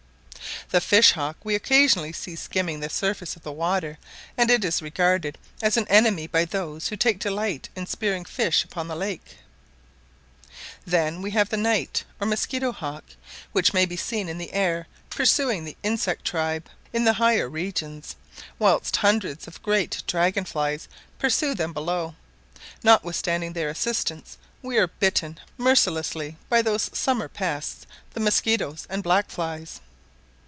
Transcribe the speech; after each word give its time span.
The 0.69 0.79
fish 0.79 1.11
hawk 1.13 1.35
we 1.43 1.53
occasionally 1.53 2.13
see 2.13 2.33
skimming 2.37 2.79
the 2.79 2.89
surface 2.89 3.35
of 3.35 3.41
the 3.43 3.51
water, 3.51 3.97
and 4.37 4.49
it 4.49 4.63
is 4.63 4.81
regarded 4.81 5.37
as 5.61 5.75
an 5.75 5.85
enemy 5.89 6.27
by 6.27 6.45
those 6.45 6.87
who 6.87 6.95
take 6.95 7.19
delight 7.19 7.67
in 7.75 7.85
spearing 7.87 8.23
fish 8.23 8.63
upon 8.63 8.87
the 8.87 8.95
lakes. 8.95 9.33
Then 10.85 11.21
we 11.21 11.31
have 11.31 11.49
the 11.49 11.57
night 11.57 12.05
or 12.21 12.27
mosquito 12.27 12.71
hawk, 12.71 13.03
which 13.51 13.73
may 13.73 13.85
be 13.85 13.97
seen 13.97 14.29
in 14.29 14.37
the 14.37 14.53
air 14.53 14.87
pursuing 15.09 15.65
the 15.65 15.75
insect 15.83 16.23
tribe 16.23 16.69
in 16.93 17.03
the 17.03 17.13
higher 17.19 17.49
regions, 17.49 18.15
whilst 18.57 18.95
hundreds 18.97 19.47
of 19.49 19.61
great 19.63 20.01
dragonflies 20.07 20.87
pursue 21.19 21.53
them 21.53 21.73
below; 21.73 22.15
notwithstanding 22.81 23.51
their 23.51 23.67
assistance, 23.67 24.37
we 24.61 24.77
are 24.77 24.87
bitten 24.87 25.37
mercilessly 25.57 26.37
by 26.47 26.61
those 26.61 26.89
summer 26.97 27.27
pests 27.27 27.85
the 28.13 28.21
mosquitoes 28.21 28.87
and 28.89 29.03
black 29.03 29.29
flies. 29.29 29.81